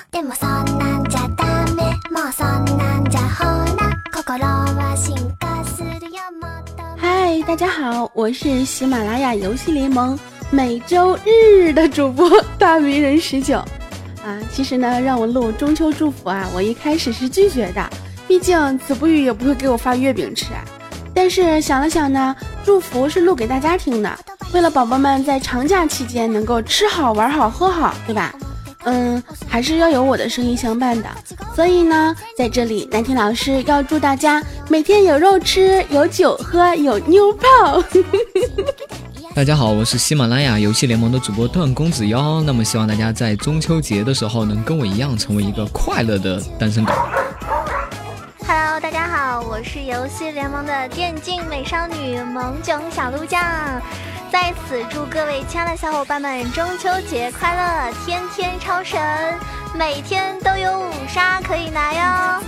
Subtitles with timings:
[6.96, 10.18] 嗨，大家好，我是喜马拉雅游戏联盟
[10.50, 13.58] 每周日的主播大迷人十九
[14.24, 14.38] 啊。
[14.52, 17.90] 其实呢，让我录中秋祝福啊，我一开始是拒绝的，
[18.26, 20.64] 毕竟子不语也不会给我发月饼吃啊。
[21.14, 24.18] 但是想了想呢，祝福是录给大家听的，
[24.54, 28.34] 为了宝宝们在长假期间能够吃好玩好喝好，对吧？
[28.84, 31.08] 嗯，还是要有我的声音相伴的。
[31.54, 37.82] 所以呢，在这里，南天老师要祝大家每天有肉吃，有酒喝，有妞泡。
[39.34, 42.42] 大家好，我是喜马拉雅游戏联盟的主播段公子妖。
[42.42, 46.92] 那么，希望大家在中秋节的时候能跟我一样，成为一个快乐的单身狗。
[48.46, 53.40] Hello，大家好，我是游戏联盟的电竞美少女萌囧小鹿酱。
[54.30, 59.00] 在此祝各位亲爱的小伙伴们中秋节快乐，天天超神，
[59.74, 62.42] 每天都有五杀可以拿哟！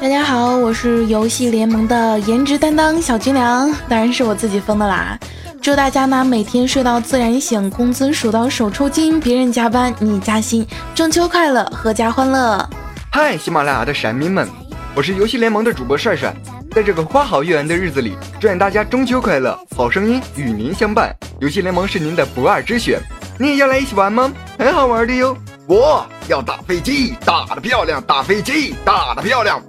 [0.00, 5.18] 大家好，我是游戏联盟的颜值担当小军良，当然是我自己封的啦。
[5.60, 12.66] 祝大家呢每天睡到自然醒，工资数到手抽筋，别人加班你加薪，中秋快乐，阖家欢乐！
[13.12, 14.48] 嗨，喜马拉雅的闪民们，
[14.94, 16.34] 我是游戏联盟的主播帅帅。
[16.72, 21.14] 在这个花好月圆的日子里，祝愿大家中秋快乐，好声音与您相伴。
[21.40, 23.00] 游戏联盟是您的不二之选，
[23.38, 24.32] 你也要来一起玩吗？
[24.56, 25.36] 很好玩的哟！
[25.66, 29.60] 我要打飞机，打的漂亮，打飞机，打的漂亮。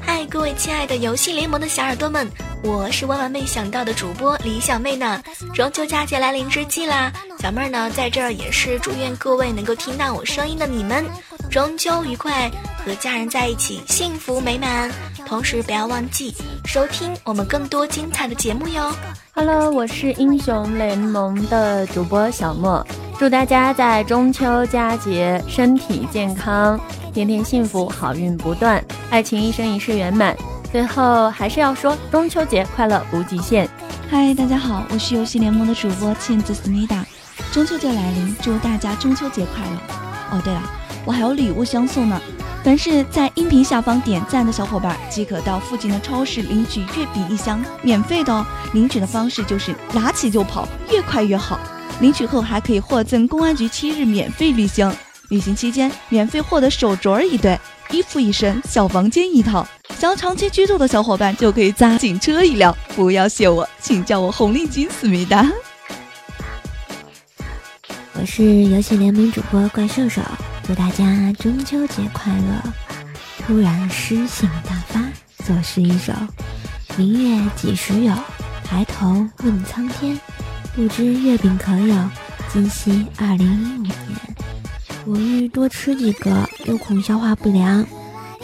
[0.00, 2.30] 嗨，各位亲爱的游戏联盟的小耳朵们，
[2.62, 5.20] 我是万万没想到的主播李小妹呢。
[5.52, 11.04] 中秋佳节来临之际啦，小妹儿呢在这儿也是祝愿各位能够听到我声音的你们。
[11.50, 12.50] 中秋愉快，
[12.88, 14.90] 和家人在一起幸福美满。
[15.26, 18.90] 同时不要忘记收听我们更多精彩的节目哟。
[19.34, 22.84] Hello，我是英雄联盟的主播小莫，
[23.18, 26.80] 祝大家在中秋佳节身体健康，
[27.12, 30.34] 天天幸福，好运不断，爱情一生一世圆满。
[30.72, 33.68] 最后还是要说中秋节快乐无极限。
[34.10, 37.04] 嗨，大家好，我是游戏联盟的主播茜子思密达，
[37.52, 39.78] 中秋节来临，祝大家中秋节快乐。
[40.30, 40.62] 哦，对了。
[41.04, 42.20] 我还有礼物相送呢，
[42.64, 48.44] 凡是在音频下方点赞的小伙伴，即可到附近的超市领取月饼一箱，免费的哦。
[48.74, 51.58] 领取的方式就是拿起就跑，越快越好。
[52.00, 54.94] 领取后还可以获赠公安局七日免费旅行，
[55.30, 57.58] 旅行期间免费获得手镯一对，
[57.90, 59.66] 衣服一身，小房间一套。
[59.98, 65.50] 想要长期居住的小伙伴就可以加警车一辆，不要谢我，请叫我红领巾思密达。
[68.12, 70.20] 我是游戏联盟主播怪兽兽。
[70.68, 72.62] 祝大家中秋节快乐！
[73.38, 75.00] 突然诗兴大发，
[75.42, 76.12] 作诗一首：
[76.98, 78.12] 明月几时有？
[78.62, 80.20] 抬头问苍天。
[80.76, 81.96] 不知月饼可有？
[82.52, 83.90] 今夕二零一五年。
[85.06, 87.82] 我欲多吃几个，又恐消化不良，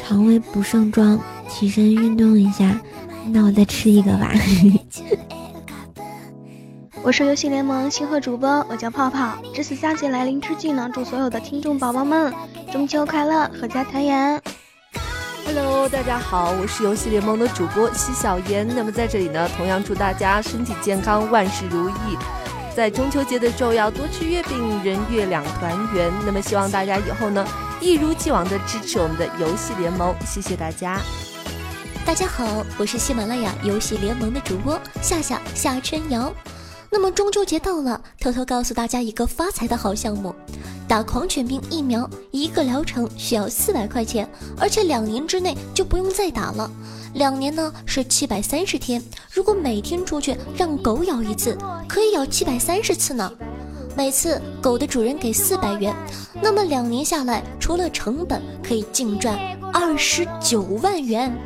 [0.02, 1.20] 肠胃不胜装，
[1.50, 2.80] 起身运动一下。
[3.26, 4.32] 那我再吃一个吧。
[7.04, 9.34] 我是游戏联盟星河主播，我叫泡泡。
[9.52, 12.32] 值此佳节来临之际呢，祝所有的听众宝宝们
[12.72, 14.40] 中秋快乐，阖家团圆。
[15.44, 18.66] Hello，大家好，我是游戏联盟的主播西小妍。
[18.66, 22.16] 那么在这里呢，同样祝大家身体健康，万事如意。
[22.74, 26.10] 在中秋节的时候要多吃月饼，人月两团圆。
[26.24, 27.46] 那么希望大家以后呢，
[27.82, 30.98] 一如既往的支持我们的游戏联盟，谢谢大家。
[32.06, 36.32] 大家好，我是喜马拉雅游戏联盟的主播夏夏夏春瑶。
[36.94, 40.32] 那么中秋节到了，偷偷告诉大家一个发财的好项目：
[40.86, 46.70] 打狂犬病疫苗，一个疗程需要四百块钱，而且两年之内就不用再打了。
[47.14, 49.02] 两年呢是七百三十天，
[49.32, 53.28] 如果每天出去让狗咬一次，可以咬七百三十次呢。
[53.96, 55.92] 每次狗的主人给四百元，
[56.40, 59.36] 那么两年下来，除了成本，可以净赚
[59.72, 61.36] 二十九万元。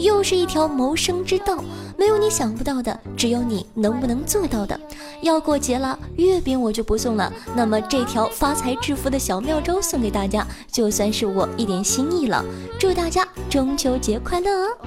[0.00, 1.62] 又是一条谋生之道，
[1.96, 4.80] 没有你想不到的，只有你能不能做到的。
[5.20, 12.42] 要过节了，月饼我就不送了，那么这条发财致富的小妙招送给大家，就算是我一点心意了。
[12.78, 14.68] 祝大家中秋节快乐！
[14.68, 14.78] 哦！